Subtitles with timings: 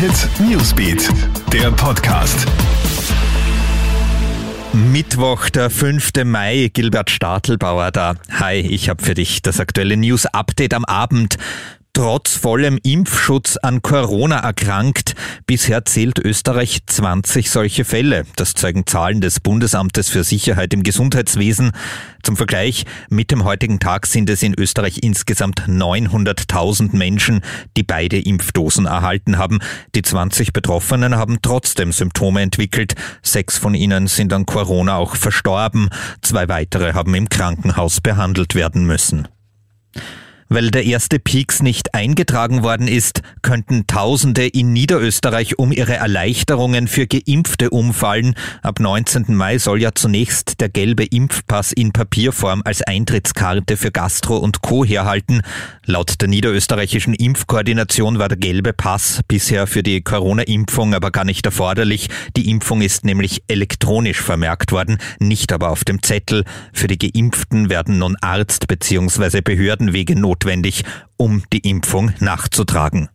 [0.00, 1.10] Hit Newsbeat,
[1.52, 2.46] der Podcast.
[4.72, 6.24] Mittwoch, der 5.
[6.24, 8.14] Mai, Gilbert Stadelbauer da.
[8.30, 11.36] Hi, ich habe für dich das aktuelle News-Update am Abend
[11.92, 15.14] trotz vollem Impfschutz an Corona erkrankt.
[15.46, 18.24] Bisher zählt Österreich 20 solche Fälle.
[18.36, 21.72] Das zeigen Zahlen des Bundesamtes für Sicherheit im Gesundheitswesen.
[22.22, 27.40] Zum Vergleich, mit dem heutigen Tag sind es in Österreich insgesamt 900.000 Menschen,
[27.76, 29.58] die beide Impfdosen erhalten haben.
[29.94, 32.94] Die 20 Betroffenen haben trotzdem Symptome entwickelt.
[33.22, 35.88] Sechs von ihnen sind an Corona auch verstorben.
[36.22, 39.28] Zwei weitere haben im Krankenhaus behandelt werden müssen.
[40.52, 46.88] Weil der erste Peaks nicht eingetragen worden ist, könnten Tausende in Niederösterreich um ihre Erleichterungen
[46.88, 48.34] für Geimpfte umfallen.
[48.60, 49.26] Ab 19.
[49.28, 54.84] Mai soll ja zunächst der gelbe Impfpass in Papierform als Eintrittskarte für Gastro und Co.
[54.84, 55.42] herhalten.
[55.86, 61.46] Laut der niederösterreichischen Impfkoordination war der gelbe Pass bisher für die Corona-Impfung aber gar nicht
[61.46, 62.08] erforderlich.
[62.36, 66.42] Die Impfung ist nämlich elektronisch vermerkt worden, nicht aber auf dem Zettel.
[66.72, 69.42] Für die Geimpften werden nun Arzt bzw.
[69.42, 70.84] Behördenwege notwendig,
[71.16, 73.08] um die Impfung nachzutragen.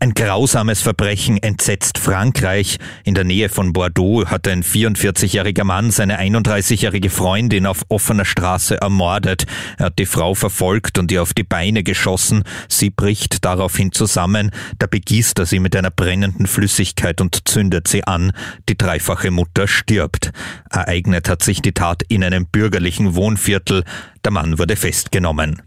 [0.00, 2.78] Ein grausames Verbrechen entsetzt Frankreich.
[3.04, 8.80] In der Nähe von Bordeaux hat ein 44-jähriger Mann seine 31-jährige Freundin auf offener Straße
[8.80, 9.46] ermordet.
[9.78, 12.42] Er hat die Frau verfolgt und ihr auf die Beine geschossen.
[12.68, 14.50] Sie bricht daraufhin zusammen.
[14.78, 18.32] Da begießt er sie mit einer brennenden Flüssigkeit und zündet sie an.
[18.68, 20.32] Die dreifache Mutter stirbt.
[20.70, 23.84] Ereignet hat sich die Tat in einem bürgerlichen Wohnviertel.
[24.22, 25.62] Der Mann wurde festgenommen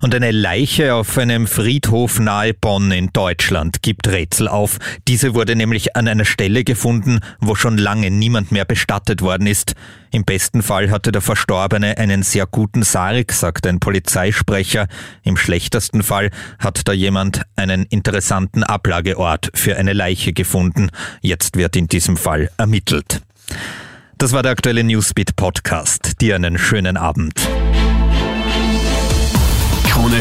[0.00, 4.78] und eine Leiche auf einem Friedhof nahe Bonn in Deutschland gibt Rätsel auf.
[5.06, 9.74] Diese wurde nämlich an einer Stelle gefunden, wo schon lange niemand mehr bestattet worden ist.
[10.10, 14.88] Im besten Fall hatte der Verstorbene einen sehr guten Sarg, sagt ein Polizeisprecher.
[15.22, 20.90] Im schlechtesten Fall hat da jemand einen interessanten Ablageort für eine Leiche gefunden.
[21.20, 23.22] Jetzt wird in diesem Fall ermittelt.
[24.18, 26.20] Das war der aktuelle Newsbeat Podcast.
[26.20, 27.34] Dir einen schönen Abend.